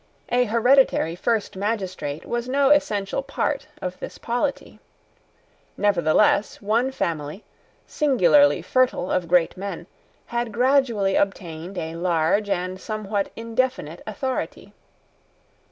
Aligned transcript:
A 0.29 0.45
hereditary 0.45 1.15
first 1.15 1.55
magistrate 1.55 2.25
was 2.25 2.49
no 2.49 2.71
essential 2.71 3.21
part 3.21 3.67
of 3.83 3.99
this 3.99 4.17
polity. 4.17 4.79
Nevertheless 5.77 6.59
one 6.59 6.89
family, 6.91 7.43
singularly 7.85 8.63
fertile 8.63 9.11
of 9.11 9.27
great 9.27 9.55
men, 9.55 9.85
had 10.33 10.51
gradually 10.51 11.15
obtained 11.15 11.77
a 11.77 11.97
large 11.97 12.49
and 12.49 12.81
somewhat 12.81 13.31
indefinite 13.35 14.01
authority. 14.07 14.73